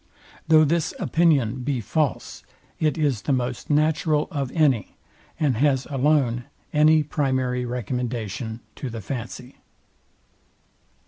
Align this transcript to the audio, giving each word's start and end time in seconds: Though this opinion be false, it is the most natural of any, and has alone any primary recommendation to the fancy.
Though 0.47 0.65
this 0.65 0.95
opinion 0.99 1.61
be 1.61 1.79
false, 1.79 2.41
it 2.79 2.97
is 2.97 3.21
the 3.21 3.31
most 3.31 3.69
natural 3.69 4.27
of 4.31 4.51
any, 4.51 4.97
and 5.39 5.57
has 5.57 5.85
alone 5.91 6.45
any 6.73 7.03
primary 7.03 7.65
recommendation 7.65 8.61
to 8.77 8.89
the 8.89 9.01
fancy. 9.01 9.57